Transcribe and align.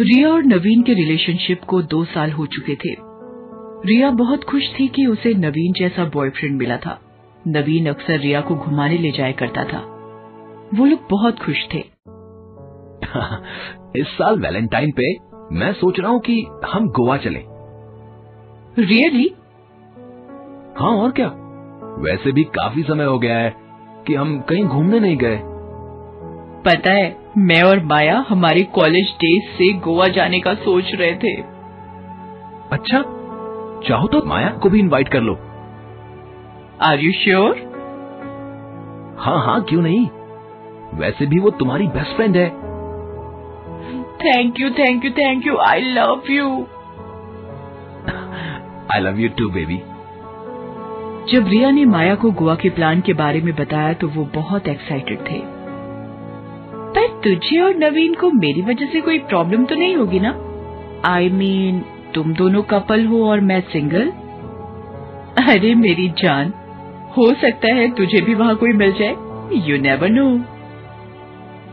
रिया 0.00 0.28
और 0.28 0.44
नवीन 0.44 0.82
के 0.82 0.94
रिलेशनशिप 0.94 1.64
को 1.64 1.82
दो 1.82 2.04
साल 2.04 2.30
हो 2.30 2.46
चुके 2.46 2.74
थे। 2.74 2.96
रिया 3.86 4.10
बहुत 4.10 4.44
खुश 4.44 4.62
थी 4.80 4.88
कि 4.88 5.06
उसे 5.06 5.34
नवीन 5.34 5.72
जैसा 5.72 6.04
बॉयफ्रेंड 6.04 6.58
मिला 6.58 6.76
था। 6.76 7.00
नवीन 7.48 7.86
अक्सर 7.86 8.18
रिया 8.18 8.40
को 8.40 8.54
घुमाने 8.54 8.98
ले 8.98 9.10
जाया 9.10 9.32
करता 9.32 9.64
था। 9.64 9.78
वो 10.74 10.84
लोग 10.84 10.98
बहुत 11.10 11.38
खुश 11.38 11.68
थे। 11.74 11.78
इस 14.00 14.06
साल 14.06 14.40
वैलेंटाइन 14.40 14.90
पे 14.90 15.16
मैं 15.52 15.72
सोच 15.72 16.00
रहा 16.00 16.10
हूँ 16.10 16.20
कि 16.20 16.46
हम 16.72 16.88
गोवा 16.88 17.16
चलें। 17.16 17.44
रियली 18.78 19.34
हाँ 20.78 20.90
और 20.90 21.10
क्या? 21.10 21.32
वैसे 21.98 22.32
भी 22.32 22.44
काफ़ी 22.44 22.82
समय 22.82 23.04
हो 23.04 23.18
गया 23.18 23.36
है 23.36 23.54
कि 24.06 24.14
हम 24.14 24.40
कहीं 24.40 24.64
घूमने 24.64 25.00
नहीं 25.00 25.16
गए। 25.16 25.53
पता 26.64 26.90
है 26.90 27.16
मैं 27.38 27.62
और 27.62 27.82
माया 27.84 28.24
हमारे 28.28 28.62
कॉलेज 28.74 29.10
डेज़ 29.20 29.50
से 29.56 29.72
गोवा 29.78 30.06
जाने 30.08 30.40
का 30.40 30.54
सोच 30.54 30.92
रहे 30.94 31.14
थे। 31.14 31.34
अच्छा 32.72 33.02
चाहो 33.88 34.08
तो 34.08 34.22
माया 34.26 34.48
को 34.62 34.70
भी 34.70 34.78
इनवाइट 34.80 35.08
कर 35.08 35.20
लो। 35.20 35.34
आर 36.82 37.00
यू 37.00 37.12
श्योर 37.12 37.72
हाँ 39.18 39.38
हाँ 39.46 39.60
क्यों 39.62 39.82
नहीं? 39.82 40.06
वैसे 40.94 41.26
भी 41.26 41.38
वो 41.38 41.50
तुम्हारी 41.50 41.86
बेस्ट 41.88 42.16
फ्रेंड 42.16 42.36
है। 42.36 42.48
Thank 44.18 44.60
you 44.60 44.70
thank 44.70 45.04
you 45.04 45.10
thank 45.10 45.46
you 45.46 45.56
I 45.60 45.80
love 45.80 46.30
you 46.30 46.50
I 48.92 49.00
love 49.00 49.20
you 49.20 49.28
too 49.38 49.48
baby 49.50 49.78
जब 51.32 51.48
रिया 51.48 51.70
ने 51.70 51.84
माया 51.86 52.14
को 52.14 52.30
गोवा 52.30 52.54
के 52.54 52.70
प्लान 52.70 53.00
के 53.00 53.12
बारे 53.14 53.40
में 53.40 53.54
बताया 53.54 53.92
तो 53.92 54.08
वो 54.08 54.24
बहुत 54.34 54.68
एक्साइटेड 54.68 55.18
थे। 55.30 55.42
पर 56.96 57.06
तुझे 57.24 57.60
और 57.60 57.76
नवीन 57.76 58.14
को 58.14 58.30
मेरी 58.30 58.62
वजह 58.62 58.86
से 58.86 59.00
कोई 59.00 59.18
प्रॉब्लम 59.18 59.64
तो 59.64 59.74
नहीं 59.74 59.96
होगी 59.96 60.20
ना? 60.20 60.30
आई 61.06 61.28
I 61.28 61.32
मीन 61.32 61.78
mean, 61.78 62.14
तुम 62.14 62.34
दोनों 62.34 62.62
कपल 62.62 63.06
हो 63.06 63.24
और 63.28 63.40
मैं 63.40 63.60
सिंगल 63.60 64.08
अरे 65.44 65.74
मेरी 65.74 66.08
जान 66.18 66.52
हो 67.16 67.32
सकता 67.34 67.74
है 67.74 67.88
तुझे 67.90 68.20
भी 68.20 68.34
वहाँ 68.34 68.56
कोई 68.56 68.72
मिल 68.72 68.92
जाए। 68.92 69.14
यू 69.68 69.78
नेवर 69.78 70.08
नो 70.08 70.26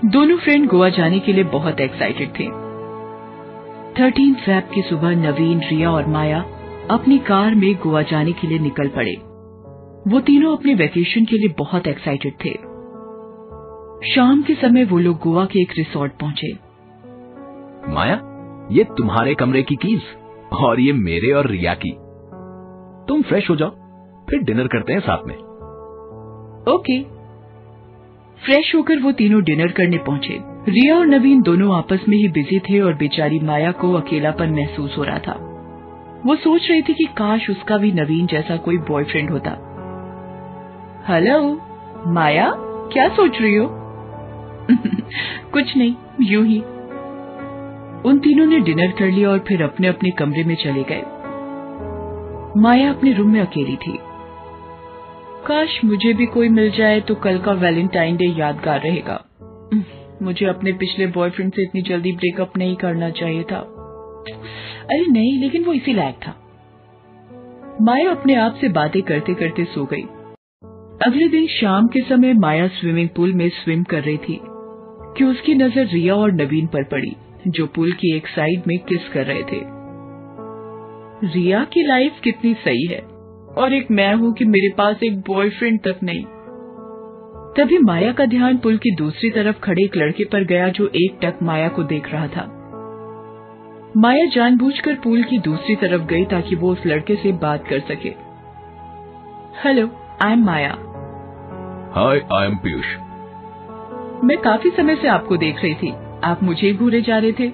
दोनों 0.10 0.38
फ्रेंड 0.38 0.68
गोवा 0.68 0.90
जाने 0.90 1.20
के 1.20 1.34
लिए 1.34 1.44
बहुत 1.44 1.80
एक्साइटेड 1.82 2.30
थे। 2.30 2.48
थर्टीन 4.00 4.34
फैब 4.34 4.70
की 4.73 4.82
सुबह 4.82 5.16
नवीन 5.16 5.60
रिया 5.60 5.92
और 5.92 6.08
माया 6.08 6.40
अपनी 6.92 7.17
कार 7.17 7.56
में 7.56 7.73
गोवा 7.76 8.02
जाने 8.02 8.32
के 8.32 8.48
लिए 8.48 8.60
निकल 8.60 8.88
पड़े। 8.88 9.14
वो 10.08 10.20
तीनों 10.20 10.58
अपने 10.58 10.73
वेकेशन 10.73 11.26
के 11.26 11.38
लिए 11.38 11.54
बहुत 11.58 11.88
एक्साइटेड 11.88 12.34
थे। 12.45 12.70
शाम 14.02 14.42
के 14.42 14.54
समय 14.54 14.84
वो 14.84 14.98
लोग 14.98 15.18
गोवा 15.20 15.44
के 15.46 15.62
एक 15.62 15.74
रिसोर्ट 15.78 16.12
पहुँचे। 16.12 16.48
माया 17.88 18.14
ये 18.72 18.84
तुम्हारे 18.98 19.34
कमरे 19.34 19.62
की 19.62 19.76
कीज 19.76 20.02
और 20.54 20.80
ये 20.80 20.94
मेरे 20.94 21.32
और 21.32 21.48
रिया 21.48 21.74
की। 21.74 21.92
तुम 23.08 23.22
फ्रेश 23.22 23.50
हो 23.50 23.56
जाओ 23.56 23.70
फिर 24.30 24.44
डिनर 24.44 24.68
करते 24.68 24.94
हैं 24.94 25.00
साथ 25.00 25.28
में। 25.28 25.36
ओके 26.74 27.02
फ्रेश 28.42 28.74
होकर 28.76 29.00
वो 29.00 29.12
तीनों 29.12 29.42
डिनर 29.44 29.72
करने 29.72 29.98
पहुँचे। 29.98 30.38
रिया 30.70 30.98
और 30.98 31.06
नवीन 31.06 31.42
दोनों 31.42 31.76
आपस 31.78 32.06
में 32.10 32.18
ही 32.18 32.28
बिज़ी 32.30 32.60
थे 32.60 32.80
और 32.82 32.94
बेचारी 32.94 33.40
माया 33.40 33.72
को 33.72 33.94
अकेलापन 33.94 34.50
महसूस 34.50 34.98
हो 34.98 35.04
रहा 35.04 35.20
था। 35.20 35.36
वो 36.26 36.36
सोच 36.36 36.70
रही 36.70 36.82
थी 36.82 36.94
कि 36.94 37.06
काश 37.18 37.50
उसका 37.50 37.78
भी 37.78 37.92
नवीन 37.92 38.26
जैसा 38.28 38.58
कोई 38.58 38.78
बॉयफ्रेंड 38.90 39.30
होता। 39.32 39.52
हेलो 41.08 41.40
माया 42.14 42.52
क्या 42.94 43.08
सोच 43.10 43.42
रही 43.42 43.56
हो? 43.56 43.81
कुछ 45.52 45.78
नहीं, 45.78 45.95
यूँ 46.22 46.45
ही। 46.45 46.59
उन 48.09 48.20
तीनों 48.20 48.45
ने 48.45 48.59
डिनर 48.59 48.92
कर 48.92 49.12
लिया 49.12 49.30
और 49.30 49.40
फिर 49.40 49.62
अपने 49.62 49.88
अपने 49.88 50.12
कमरे 50.12 50.44
में 50.44 50.56
चले 50.56 50.84
गए। 50.84 51.02
माया 52.62 52.94
अपने 52.94 53.14
रूम 53.14 53.30
में 53.30 53.42
अकेली 53.42 53.76
थी। 53.76 54.00
काश 55.48 55.86
मुझे 55.86 56.14
भी 56.14 56.26
कोई 56.26 56.49
मिल 56.49 56.72
जाए 56.72 57.02
तो 57.02 57.16
कल 57.16 57.38
का 57.38 57.52
वैलेंटाइन 57.52 58.17
डे 58.17 58.26
यादगार 58.26 58.80
रहेगा। 58.80 59.26
मुझे 60.22 60.45
अपने 60.45 60.72
पिछले 60.72 61.08
बॉयफ्रेंड 61.08 61.54
से 61.54 61.61
इतनी 61.61 61.82
जल्दी 61.82 62.11
ब्रेकअप 62.11 62.58
नहीं 62.58 62.76
करना 62.76 63.10
चाहिए 63.10 63.43
था। 63.43 63.58
अरे 64.89 65.11
नहीं, 65.11 65.39
लेकिन 65.39 65.64
वो 65.64 65.73
इसी 65.73 65.93
लायक 65.93 66.16
था। 66.16 66.36
माया 67.82 68.11
अपने 68.11 68.36
आप 68.36 68.55
से 68.61 68.70
बातें 68.70 69.02
करते 69.02 69.33
करते 69.33 69.64
सो 69.64 69.86
गई। 69.86 70.04
अगले 71.08 71.28
दिन 71.28 71.48
शाम 71.48 71.88
के 71.88 71.99
समय 72.02 72.33
माया 72.33 72.67
स्विमिंग 72.67 73.10
पूल 73.10 73.33
में 73.33 73.49
स्विम 73.49 73.83
कर 73.83 74.02
रही 74.02 74.17
थी। 74.17 74.42
कि 75.17 75.23
उसकी 75.23 75.55
नज़र 75.55 75.86
रिया 75.86 76.16
और 76.16 76.32
नवीन 76.32 76.67
पर 76.67 76.83
पड़ी, 76.83 77.16
जो 77.48 77.66
पुल 77.66 77.92
की 77.92 78.16
एक 78.17 78.27
साइड 78.27 78.64
में 78.67 78.77
किस 78.80 79.10
कर 79.10 79.26
रहे 79.26 79.44
थे। 79.44 79.60
रिया 81.33 81.64
की 81.64 81.88
लाइफ 81.88 82.20
कितनी 82.23 82.54
सही 82.54 82.86
है, 82.86 82.99
और 83.58 83.73
एक 83.73 83.92
मैं 83.92 84.14
हूँ 84.14 84.33
कि 84.33 84.45
मेरे 84.45 84.70
पास 84.70 85.04
एक 85.04 85.20
बॉयफ्रेंड 85.20 85.80
तक 85.80 85.99
नहीं। 86.04 86.23
तभी 87.58 87.77
माया 87.77 88.11
का 88.11 88.26
ध्यान 88.26 88.58
पुल 88.58 88.77
की 88.77 88.95
दूसरी 88.95 89.30
तरफ़ 89.30 89.60
खड़े 89.60 89.83
एक 89.83 89.98
लड़के 89.98 90.26
पर 90.26 90.44
गया 90.44 90.70
जो 90.70 90.88
एक 90.95 91.20
टक 91.23 91.43
माया 91.43 91.67
को 91.67 91.83
देख 91.83 92.11
रहा 92.11 92.28
था। 92.28 92.48
माया 93.98 94.26
जानबूझकर 94.26 94.95
पुल 94.95 95.23
की 95.23 95.39
दूसरी 95.39 95.76
तरफ़ 95.76 96.02
गई 96.02 96.26
ताकि 96.26 96.55
वो 96.55 96.72
उस 96.72 96.86
लड़के 96.86 97.16
से 97.16 97.32
बात 97.32 97.67
कर 97.67 97.80
सके। 97.80 98.10
Hello 99.64 99.89
I 100.23 100.33
am 100.33 100.45
Maya 100.45 100.72
hi 101.95 102.22
I 102.33 102.48
am 102.48 102.55
Piyush 102.55 102.95
मैं 104.23 104.37
काफ़ी 104.37 104.70
समय 104.70 104.95
से 104.95 105.08
आपको 105.08 105.37
देख 105.37 105.64
रही 105.64 105.73
थी। 105.73 105.93
आप 106.23 106.43
मुझे 106.43 106.67
ही 106.67 106.73
घूरे 106.73 107.02
जा 107.02 107.17
रहे 107.17 107.32
थे। 107.32 107.52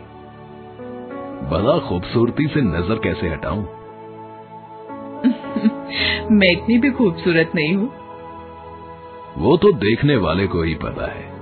बड़ा 1.50 1.79
खूबसूरती 1.79 2.47
से 2.47 2.61
नज़र 2.61 3.00
कैसे 3.03 3.28
हटाऊं? 3.28 3.57
मैं 6.31 6.51
इतनी 6.51 6.77
भी 6.77 6.91
खूबसूरत 6.91 7.51
नहीं 7.56 7.73
हूँ। 7.73 7.91
वो 9.38 9.57
तो 9.57 9.72
देखने 9.72 10.16
वाले 10.16 10.47
को 10.47 10.61
ही 10.61 10.75
पता 10.75 11.11
है। 11.11 11.38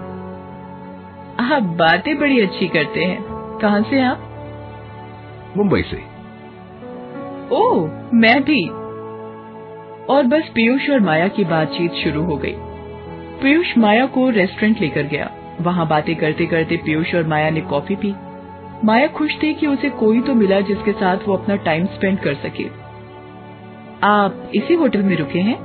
आप 1.54 1.64
बातें 1.64 2.20
बड़ी 2.20 2.42
अच्छी 2.42 2.68
करते 2.68 3.04
हैं। 3.04 3.26
कहाँ 3.62 3.82
से 3.82 4.02
आप? 4.02 4.20
मुंबई 5.58 5.82
से। 5.82 6.04
ओ 7.52 7.90
मैं 8.14 8.44
भी। 8.44 8.70
और 10.06 10.24
बस 10.24 10.52
पीयूष 10.56 10.90
और 10.90 11.00
माया 11.00 11.28
की 11.28 11.44
बातचीत 11.44 11.92
शुरू 11.92 12.24
हो 12.24 12.38
गई। 12.38 12.56
पीयूष 13.42 13.78
माया 13.78 14.06
को 14.06 14.30
रेस्टोरेंट 14.30 14.82
लेकर 14.82 15.04
गया। 15.04 15.32
वहाँ 15.62 15.88
बातें 15.88 16.16
करते 16.16 16.46
करते 16.46 16.78
पीयूष 16.78 17.14
और 17.16 17.28
माया 17.28 17.50
ने 17.50 17.62
कॉफ़ी 17.62 17.96
पी। 17.96 18.14
माया 18.84 19.08
खुश 19.08 19.32
थी 19.44 19.54
कि 19.54 19.68
उसे 19.68 19.90
कोई 19.90 20.22
तो 20.22 20.34
मिला 20.34 20.60
जिसके 20.62 20.92
साथ 20.92 21.18
वो 21.28 21.36
अपना 21.38 21.56
टाइम 21.56 21.86
स्पेंड 21.86 22.20
कर 22.20 22.34
सके। 22.34 22.66
आप 24.04 24.52
इसी 24.56 24.74
होटल 24.74 25.04
में 25.04 25.16
रुके 25.18 25.40
हैं? 25.40 25.56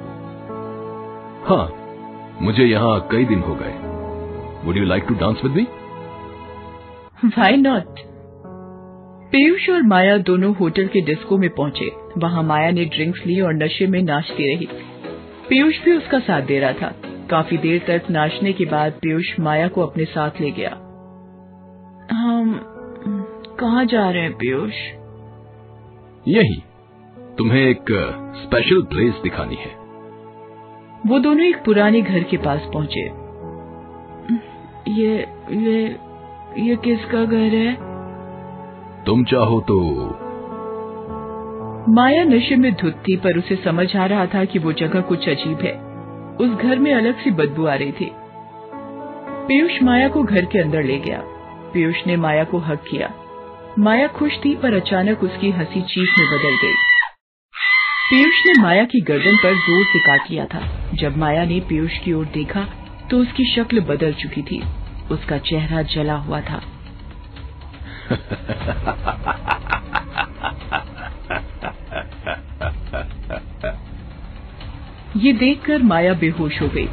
हाँ 1.46 1.66
मुझे 2.42 2.64
यहाँ 2.64 3.08
कई 3.12 3.24
दिन 3.24 3.38
हो 3.38 3.54
गए। 3.54 3.72
Would 4.66 4.76
you 4.76 4.84
like 4.84 5.04
to 5.08 5.14
dance 5.14 5.40
with 5.44 5.52
me 5.52 5.66
why 7.24 7.56
not 7.56 8.00
Piyush 9.32 9.68
और 9.70 9.82
माया 9.82 10.16
दोनों 10.18 10.54
होटल 10.54 10.86
के 10.86 11.00
डिस्को 11.00 11.38
में 11.38 11.50
पहुँचे। 11.50 11.90
वहाँ 12.18 12.42
माया 12.42 12.70
ने 12.70 12.84
ड्रिंक्स 12.84 13.26
ली 13.26 13.40
और 13.40 13.54
नशे 13.54 13.86
में 13.86 14.02
नाचती 14.02 14.54
रही। 14.54 14.68
पीयूष 15.48 15.84
भी 15.84 15.96
उसका 15.96 16.18
साथ 16.18 16.42
दे 16.42 16.58
रहा 16.58 16.72
था। 16.72 16.94
काफ़ी 17.30 17.56
देर 17.56 17.84
तक 17.88 18.10
नाचने 18.10 18.52
के 18.52 18.64
बाद 18.64 18.92
पीयूष 18.92 19.40
माया 19.40 19.68
को 19.68 19.80
अपने 19.80 20.04
साथ 20.04 20.30
ले 20.40 20.50
गया। 20.50 20.70
हम 22.12 22.60
कहा 23.60 23.84
जा 23.84 24.10
रहे 24.10 24.22
हैं 24.22 24.32
पीयूष? 24.32 24.74
यही। 26.28 26.62
तुम्हें 27.38 27.60
एक 27.60 27.84
स्पेशल 28.36 28.82
प्लेस 28.82 29.14
दिखानी 29.22 29.54
है। 29.54 29.80
वो 31.06 31.18
दोनों 31.18 31.46
एक 31.46 31.56
पुराने 31.64 32.00
घर 32.00 32.22
के 32.22 32.36
पास 32.36 32.60
पहुँचे। 32.74 33.06
ये 34.92 35.26
ये 35.50 35.96
ये 36.58 36.76
किसका 36.76 37.24
घर 37.24 37.54
है? 37.54 37.72
तुम 39.04 39.24
चाहो 39.24 39.60
तो 39.60 39.80
माया 41.92 42.24
नशे 42.24 42.56
में 42.56 42.72
धुत 42.74 42.94
थी 42.94 43.16
पर 43.16 43.38
उसे 43.38 43.56
समझ 43.56 43.96
आ 43.96 44.06
रहा 44.06 44.26
था 44.26 44.44
कि 44.44 44.58
वो 44.58 44.72
जगह 44.72 45.00
कुछ 45.00 45.28
अजीब 45.28 45.58
है। 45.58 45.89
उस 46.40 46.50
घर 46.50 46.78
में 46.78 46.94
अलग 46.94 47.20
सी 47.20 47.30
बदबू 47.30 47.66
आ 47.66 47.74
रही 47.74 47.92
थी। 47.92 48.10
पीयूष 49.48 49.82
माया 49.82 50.08
को 50.08 50.22
घर 50.22 50.44
के 50.44 50.58
अंदर 50.58 50.82
ले 50.82 50.98
गया। 50.98 51.20
पीयूष 51.72 51.96
ने 52.06 52.16
माया 52.16 52.44
को 52.44 52.58
हक 52.58 52.84
किया। 52.90 53.10
माया 53.78 54.06
खुश 54.06 54.32
थी 54.44 54.54
पर 54.56 54.74
अचानक 54.74 55.22
उसकी 55.22 55.50
हँसी 55.50 55.82
चीख 55.82 56.08
में 56.18 56.28
बदल 56.28 56.56
गई। 56.62 56.74
पीयूष 58.10 58.46
ने 58.46 58.62
माया 58.62 58.84
की 58.84 59.00
गर्दन 59.00 59.36
पर 59.36 59.54
ज़ोर 59.54 59.84
से 59.84 59.98
काट 59.98 60.30
लिया 60.30 60.44
था। 60.44 60.90
जब 60.94 61.16
माया 61.16 61.44
ने 61.44 61.60
पीयूष 61.60 61.98
की 61.98 62.12
ओर 62.12 62.24
देखा 62.24 62.66
तो 63.10 63.18
उसकी 63.18 63.44
शक्ल 63.54 63.80
बदल 63.80 64.12
चुकी 64.12 64.42
थी। 64.42 64.62
उसका 65.10 65.38
चेहरा 65.38 65.82
जला 65.82 66.14
हुआ 66.14 66.40
था। 66.40 66.62
ये 75.16 75.32
देखकर 75.32 75.82
माया 75.82 76.12
बेहोश 76.14 76.60
हो 76.62 76.66
गई। 76.68 76.86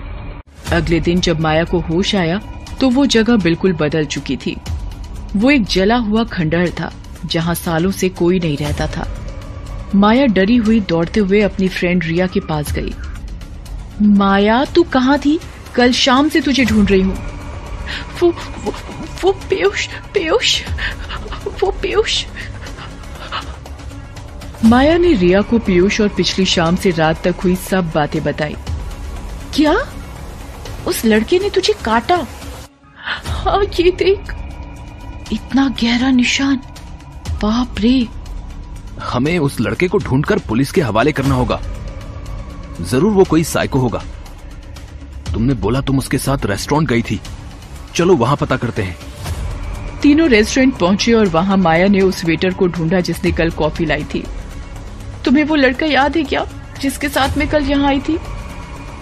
अगले 0.76 1.00
दिन 1.00 1.20
जब 1.22 1.40
माया 1.40 1.64
को 1.64 1.80
होश 1.80 2.14
आया 2.16 2.40
तो 2.82 2.90
वो 2.90 3.06
जगह 3.06 3.38
बिल्कुल 3.38 3.74
बदल 3.74 4.06
चुकी 4.06 4.38
थी। 4.38 4.56
वो 5.36 5.52
एक 5.52 5.66
जला 5.66 5.96
हुआ 5.98 6.24
खंडहर 6.24 6.70
था, 6.70 6.92
जहाँ 7.26 7.54
सालों 7.56 7.92
से 7.92 8.10
कोई 8.10 8.40
नहीं 8.40 8.58
रहता 8.58 8.88
था। 8.88 9.08
माया 9.96 10.26
डरी 10.28 10.56
हुई 10.58 10.80
दौड़ते 10.80 11.20
हुए 11.20 11.42
अपनी 11.42 11.68
फ्रेंड 11.68 12.04
रिया 12.04 12.28
के 12.28 12.40
पास 12.40 12.74
गई। 12.74 12.94
माया, 14.02 14.64
तू 14.66 14.84
कहाँ 14.84 15.18
थी? 15.20 15.40
कल 15.76 15.92
शाम 15.94 16.30
से 16.30 16.42
तुझे 16.42 16.66
ढूंढ 16.66 16.92
रही 16.92 17.02
हूँ। 17.02 17.18
वो 18.22 18.30
वो 18.64 18.74
वो 19.24 19.32
पीयूष 19.50 19.88
पीयूष 20.14 20.62
वो 21.62 21.72
पीयूष 21.82 22.24
माया 24.68 24.98
ने 24.98 25.12
रिया 25.14 25.42
को 25.42 25.58
पीयूष 25.60 26.00
और 26.02 26.08
पिछली 26.08 26.46
शाम 26.46 26.76
से 26.76 26.92
रात 26.92 27.22
तक 27.24 27.36
हुई 27.44 27.56
सब 27.56 27.92
बातें 27.96 28.24
बताई। 28.24 28.56
क्या? 29.56 29.76
उस 30.88 31.04
लड़के 31.06 31.40
ने 31.40 31.50
तुझे 31.50 31.74
काटा? 31.86 32.16
हाँ 33.26 33.64
ये 33.80 33.92
देख। 33.92 34.34
इतना 35.34 35.68
गहरा 35.82 36.10
निशान। 36.12 36.58
बाप 37.42 37.80
रे। 37.80 38.08
हमें 39.04 39.38
उस 39.40 39.60
लड़के 39.60 39.88
को 39.88 39.98
ढूंढकर 39.98 40.40
पुलिस 40.40 40.72
के 40.72 40.82
हवाले 40.82 41.12
करना 41.12 41.36
होगा। 41.36 41.60
ज़रूर 42.82 43.12
वो 43.12 43.24
कोई 43.24 43.44
साइको 43.44 43.80
होगा। 43.80 44.04
तुमने 45.34 45.54
बोला 45.54 45.82
तुम 45.82 45.98
उसके 45.98 46.18
साथ 46.18 46.46
रेस्टोरेंट 46.46 46.90
गई 46.90 47.02
थी। 47.02 47.20
चलो 47.96 48.16
वहाँ 48.16 48.36
पता 48.36 48.58
करते 48.58 48.82
हैं। 48.82 48.98
तीनों 50.02 50.28
रेस्टोरेंट 50.30 50.78
पहुँचे 50.78 51.14
और 51.14 51.28
वहाँ 51.28 51.58
माया 51.58 51.88
ने 51.88 52.02
उस 52.02 52.24
वेटर 52.26 52.54
को 52.54 52.68
ढूंढा 52.68 53.00
जिसने 53.00 53.32
कल 53.32 53.50
कॉफ़ी 53.52 53.86
लाई 53.86 54.04
थी। 54.04 54.24
तुम्हें 55.28 55.44
वो 55.46 55.56
लड़का 55.56 55.86
याद 55.86 56.18
है 56.18 56.24
क्या 56.24 56.46
जिसके 56.82 57.10
साथ 57.10 57.38
मैं 57.38 57.48
कल 57.50 57.64
यहाँ 57.66 57.88
आई 57.88 58.00
थी? 58.00 58.18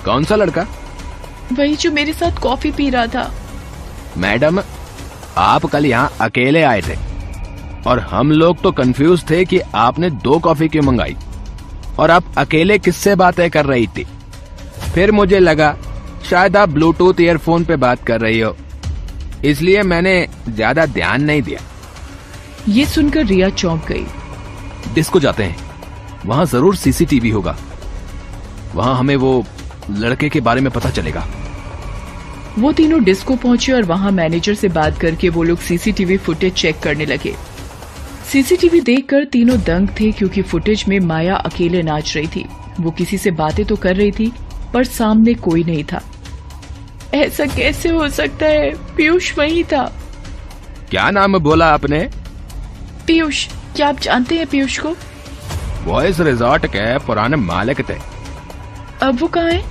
कौन 0.05 0.23
सा 0.23 0.35
लड़का? 0.35 0.65
वही 1.53 1.75
जो 1.75 1.91
मेरे 1.91 2.13
साथ 2.13 2.39
कॉफ़ी 2.41 2.71
पी 2.71 2.89
रहा 2.89 3.07
था। 3.07 3.31
मैडम 4.17 4.59
आप 5.37 5.65
कल 5.65 5.85
यहाँ 5.85 6.11
अकेले 6.21 6.61
आए 6.63 6.81
थे 6.81 6.95
और 7.87 7.99
हम 8.11 8.31
लोग 8.31 8.61
तो 8.61 8.71
कंफ्यूज 8.71 9.23
थे 9.29 9.43
कि 9.45 9.59
आपने 9.75 10.09
दो 10.09 10.39
कॉफ़ी 10.39 10.67
क्यों 10.67 10.83
मंगाई 10.83 11.15
और 11.99 12.11
आप 12.11 12.33
अकेले 12.37 12.77
किससे 12.79 13.15
बातें 13.15 13.49
कर 13.49 13.65
रही 13.65 13.87
थी? 13.87 14.05
फिर 14.93 15.11
मुझे 15.11 15.39
लगा 15.39 15.75
शायद 16.29 16.57
आप 16.57 16.69
ब्लूटूथ 16.69 17.21
ईयरफोन 17.21 17.65
पे 17.65 17.75
बात 17.77 18.03
कर 18.03 18.21
रही 18.21 18.39
हो 18.39 18.55
इसलिए 19.45 19.81
मैंने 19.83 20.15
ज़्यादा 20.49 20.85
ध्यान 20.87 21.23
नहीं 21.23 21.41
दिया। 21.41 21.59
ये 22.69 22.85
सुनकर 22.87 23.25
रिया 23.25 23.49
चौंक 23.51 23.85
गई। 23.87 24.05
डिस्को 24.93 25.19
जाते 25.19 25.43
हैं। 25.43 25.64
वहाँ 26.25 26.45
ज़रूर 26.45 26.75
सीसीटीवी 26.75 27.29
होगा। 27.29 27.55
वहाँ 28.75 28.97
हमें 28.97 29.15
वो 29.15 29.43
लड़के 29.91 30.29
के 30.29 30.39
बारे 30.41 30.61
में 30.61 30.71
पता 30.73 30.89
चलेगा। 30.89 31.25
वो 32.59 32.71
तीनों 32.71 33.03
डिस्को 33.03 33.35
पहुँचे 33.35 33.71
और 33.71 33.83
वहाँ 33.83 34.11
मैनेजर 34.11 34.53
से 34.53 34.67
बात 34.69 34.97
करके 34.99 35.29
वो 35.29 35.43
लोग 35.43 35.59
सीसीटीवी 35.59 36.17
फुटेज 36.17 36.53
चेक 36.53 36.79
करने 36.79 37.05
लगे। 37.05 37.33
सीसीटीवी 38.31 38.81
देखकर 38.81 39.25
तीनों 39.25 39.59
दंग 39.63 39.89
थे 39.99 40.11
क्योंकि 40.11 40.41
फुटेज 40.41 40.83
में 40.87 40.99
माया 40.99 41.35
अकेले 41.35 41.81
नाच 41.83 42.15
रही 42.15 42.27
थी। 42.27 42.45
वो 42.79 42.91
किसी 42.91 43.17
से 43.17 43.31
बातें 43.33 43.65
तो 43.65 43.75
कर 43.75 43.95
रही 43.95 44.11
थी 44.11 44.31
पर 44.73 44.83
सामने 44.83 45.33
कोई 45.33 45.63
नहीं 45.63 45.83
था। 45.83 46.01
ऐसा 47.13 47.45
कैसे 47.45 47.89
हो 47.89 48.07
सकता 48.09 48.45
है? 48.45 48.71
पीयूष 48.95 49.37
वही 49.37 49.63
था। 49.63 49.83
क्या 50.89 51.09
नाम 51.11 51.37
बोला 51.39 51.67
आपने? 51.73 51.99
पीयूष 53.07 53.47
क्या 53.75 53.87
आप 53.87 53.99
जानते 53.99 54.35
हैं 54.35 54.47
पीयूष 54.47 54.77
को? 54.79 54.95
वॉइस 55.85 56.19
रिजॉर्ट 56.19 56.65
के 56.65 56.97
पुराने 56.97 57.35
मालिक 57.35 57.89
थे। 57.89 57.95
अब 59.01 59.19
वो 59.19 59.27
कहाँ 59.27 59.51
है? 59.51 59.65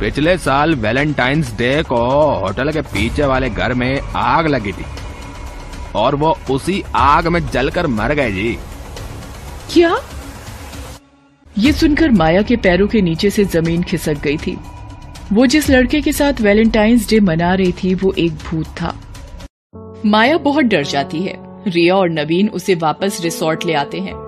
पिछले 0.00 0.38
साल 0.38 0.74
वैलेंटाइंस 0.74 1.54
डे 1.58 1.82
को 1.82 1.96
होटल 2.34 2.72
के 2.72 2.80
पीछे 2.80 3.24
वाले 3.24 3.50
घर 3.50 3.74
में 3.74 4.00
आग 4.16 4.46
लगी 4.46 4.72
थी। 4.72 4.84
और 5.94 6.14
वो 6.14 6.38
उसी 6.50 6.84
आग 6.94 7.26
में 7.26 7.50
जलकर 7.50 7.86
मर 7.86 8.14
गए 8.14 8.32
जी। 8.32 8.58
क्या? 9.72 9.96
ये 11.58 11.72
सुनकर 11.72 12.10
माया 12.10 12.42
के 12.42 12.56
पैरों 12.56 12.88
के 12.88 13.00
नीचे 13.02 13.30
से 13.30 13.44
ज़मीन 13.44 13.82
खिसक 13.82 14.14
गई 14.14 14.36
थी। 14.36 14.58
वो 15.32 15.46
जिस 15.46 15.70
लड़के 15.70 16.00
के 16.00 16.12
साथ 16.12 16.40
वैलेंटाइंस 16.40 17.08
डे 17.10 17.20
मना 17.20 17.54
रही 17.54 17.72
थी 17.72 17.94
वो 17.94 18.12
एक 18.18 18.32
भूत 18.32 18.66
था। 18.66 18.96
माया 20.06 20.38
बहुत 20.38 20.64
डर 20.64 20.82
जाती 20.82 21.22
है। 21.22 21.34
रिया 21.68 21.94
और 21.94 22.08
नवीन 22.08 22.48
उसे 22.48 22.74
वापस 22.74 23.20
रिसोर्ट 23.22 23.64
ले 23.66 23.74
आते 23.74 24.00
हैं। 24.00 24.21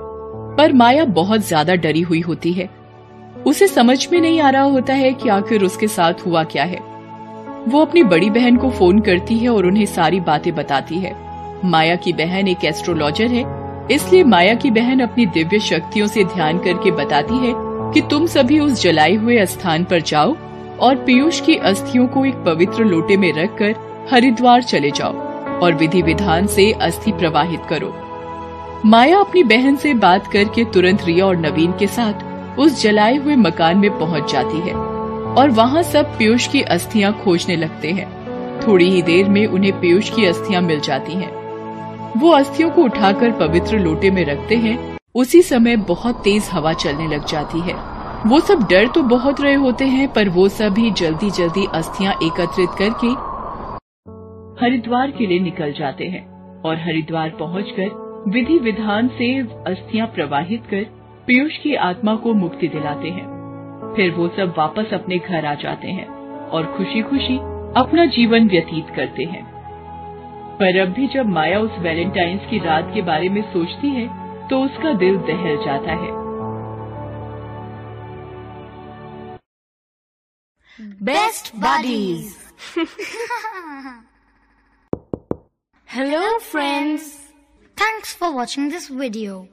पर 0.56 0.72
माया 0.72 1.04
बहुत 1.04 1.46
ज़्यादा 1.46 1.74
डरी 1.76 2.00
हुई 2.02 2.20
होती 2.20 2.52
है। 2.52 2.68
उसे 3.46 3.66
समझ 3.68 4.06
में 4.12 4.20
नहीं 4.20 4.40
आ 4.40 4.50
रहा 4.50 4.62
होता 4.64 4.94
है 4.94 5.12
कि 5.12 5.28
आखिर 5.28 5.62
उसके 5.64 5.88
साथ 5.88 6.26
हुआ 6.26 6.42
क्या 6.44 6.64
है। 6.64 6.78
वो 7.68 7.80
अपनी 7.80 8.02
बड़ी 8.04 8.30
बहन 8.30 8.56
को 8.56 8.70
फ़ोन 8.70 9.00
करती 9.00 9.38
है 9.38 9.48
और 9.48 9.66
उन्हें 9.66 9.86
सारी 9.86 10.20
बातें 10.20 10.54
बताती 10.54 10.98
है। 10.98 11.14
माया 11.64 11.96
की 11.96 12.12
बहन 12.12 12.48
एक 12.48 12.64
एस्ट्रोलॉजर 12.64 13.26
है, 13.26 13.44
इसलिए 13.90 14.24
माया 14.24 14.54
की 14.54 14.70
बहन 14.70 15.00
अपनी 15.00 15.26
दिव्य 15.28 15.58
शक्तियों 15.60 16.06
से 16.06 16.24
ध्यान 16.24 16.58
करके 16.58 16.90
बताती 16.92 17.38
है 17.38 17.52
कि 17.94 18.00
तुम 18.10 18.26
सभी 18.26 18.58
उस 18.60 18.82
जलाए 18.82 19.14
हुए 19.14 19.44
स्थान 19.46 19.84
पर 19.84 20.00
जाओ 20.02 20.34
और 20.78 20.96
पीयूष 21.06 21.40
की 21.40 21.56
अस्थियों 21.64 22.06
को 22.06 22.24
एक 22.24 22.34
पवित्र 22.46 22.84
लोटे 22.84 23.16
में 23.16 23.32
रखकर 23.32 23.74
हरिद्वार 24.10 24.62
चले 24.62 24.90
जाओ 24.90 25.12
और 25.60 25.74
विधि 25.74 26.02
विधान 26.02 26.46
से 26.46 26.70
अस्थि 26.72 27.12
प्रवाहित 27.12 27.60
करो। 27.68 27.94
माया 28.84 29.18
अपनी 29.18 29.42
बहन 29.42 29.76
से 29.76 29.92
बात 29.94 30.26
करके 30.26 30.64
तुरंत 30.64 31.04
रिया 31.04 31.26
और 31.26 31.36
नवीन 31.36 31.72
के 31.72 31.86
साथ 31.86 32.58
उस 32.58 32.82
जलाए 32.82 33.16
हुए 33.16 33.36
मकान 33.36 33.78
में 33.78 33.98
पहुँच 33.98 34.32
जाती 34.32 34.58
है 34.58 34.74
और 34.74 35.50
वहाँ 35.50 35.82
सब 35.82 36.18
पीयूष 36.18 36.46
की 36.46 36.60
अस्थियाँ 36.62 37.12
खोजने 37.24 37.56
लगते 37.56 37.90
हैं। 37.90 38.08
थोड़ी 38.66 38.90
ही 38.90 39.00
देर 39.02 39.28
में 39.28 39.46
उन्हें 39.46 39.80
पीयूष 39.80 40.10
की 40.10 40.26
अस्थियाँ 40.26 40.62
मिल 40.62 40.80
जाती 40.80 41.12
हैं। 41.12 41.30
वो 42.20 42.30
अस्थियों 42.30 42.70
को 42.70 42.82
उठाकर 42.82 43.30
पवित्र 43.30 43.78
लोटे 43.78 44.10
में 44.10 44.24
रखते 44.24 44.56
हैं। 44.56 44.76
उसी 45.14 45.42
समय 45.42 45.76
बहुत 45.76 46.22
तेज 46.24 46.48
हवा 46.52 46.72
चलने 46.72 47.08
लग 47.08 47.26
जाती 47.26 47.60
है। 47.60 47.74
वो 48.26 48.40
सब 48.40 48.68
डर 48.70 48.86
तो 48.86 49.02
बहुत 49.02 49.40
रहे 49.40 49.54
होते 49.54 49.84
हैं, 49.84 50.12
पर 50.12 50.28
वो 50.28 50.48
सभी 50.48 50.90
जल्दी 50.90 51.30
जल्दी 51.30 51.66
अस्थियाँ 51.74 52.14
एकत्रित 52.22 52.78
करके 52.78 53.06
हरिद्वार 54.64 55.10
के 55.10 55.26
लिए 55.26 55.40
निकल 55.40 55.72
जाते 55.72 56.04
हैं 56.04 56.26
और 56.62 56.76
हरिद्वार 56.76 57.30
पहुंचकर 57.30 58.02
विधि 58.28 58.58
विधान 58.58 59.08
से 59.08 59.26
अस्थियाँ 59.66 60.06
प्रवाहित 60.06 60.66
कर 60.66 60.84
पीयूष 61.26 61.56
की 61.56 61.74
आत्मा 61.84 62.14
को 62.16 62.32
मुक्ति 62.34 62.68
दिलाते 62.68 63.08
हैं 63.08 63.24
फिर 63.96 64.10
वो 64.10 64.28
सब 64.28 64.54
वापस 64.58 64.92
अपने 64.94 65.18
घर 65.18 65.46
आ 65.46 65.54
जाते 65.54 65.88
हैं 65.88 66.06
और 66.48 66.66
खुशी 66.76 67.02
खुशी 67.02 67.36
अपना 67.76 68.04
जीवन 68.06 68.48
व्यतीत 68.48 68.92
करते 68.96 69.24
हैं 69.24 69.42
पर 70.58 70.78
अब 70.80 70.88
भी 70.88 71.06
जब 71.06 71.26
माया 71.28 71.58
उस 71.60 71.78
वैलेंटाइंस 71.78 72.46
की 72.50 72.58
रात 72.58 72.90
के 72.94 73.02
बारे 73.02 73.28
में 73.28 73.42
सोचती 73.52 73.88
है 73.90 74.06
तो 74.48 74.60
उसका 74.64 74.92
दिल 74.98 75.16
दहल 75.22 75.56
जाता 75.64 75.96
है 75.96 76.12
Best 81.00 81.52
Buddies. 81.56 82.30
Hello 85.88 86.38
friends. 86.40 87.23
Thanks 87.76 88.14
for 88.16 88.30
watching 88.30 88.70
this 88.70 88.90
video 88.90 89.46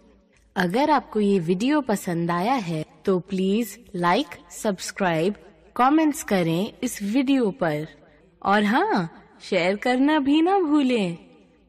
अगर 0.56 0.90
आपको 0.90 1.20
ये 1.20 1.40
वीडियो 1.40 1.82
पसंद 1.82 2.32
आया 2.32 2.54
है 2.54 2.86
तो 3.06 3.20
प्लीज़ 3.20 3.78
लाइक 3.96 4.28
सब्सक्राइब 4.52 5.36
कमेंट्स 5.76 6.24
करें 6.24 6.74
इस 6.84 7.02
वीडियो 7.02 7.52
पर। 7.52 7.88
और 8.42 8.64
हाँ 8.64 9.10
शेयर 9.50 9.76
करना 9.76 10.20
भी 10.20 10.42
ना 10.42 10.60
भूलें। 10.60 11.18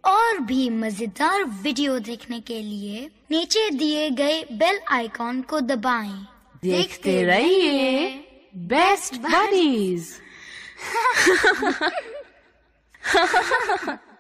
और 0.05 0.39
भी 0.39 0.71
मज़ेदार 0.71 1.45
वीडियो 1.63 1.99
देखने 1.99 2.41
के 2.41 2.61
लिए 2.63 3.11
नीचे 3.31 3.71
दिए 3.71 4.11
गए 4.11 4.43
बेल 4.53 4.81
आइकॉन 4.91 5.43
को 5.43 5.61
दबाएँ। 5.61 6.27
देखते 6.63 7.23
रहिए 7.25 8.09
बेस्ट 8.69 9.15
बडीज 9.21 10.09